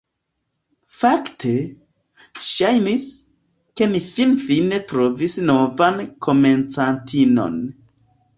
Fakte, 1.01 1.51
ŝajnis, 2.51 3.05
ke 3.81 3.89
ni 3.93 4.01
finfine 4.07 4.81
trovis 4.93 5.37
novan 5.51 6.01
komencantinon. 6.29 7.63